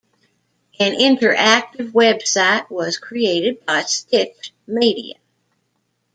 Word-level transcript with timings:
An 0.79 0.93
interactive 0.93 1.91
website 1.91 2.71
was 2.71 2.97
created 2.97 3.63
by 3.67 3.83
Stitch 3.83 4.51
Media. 4.65 5.19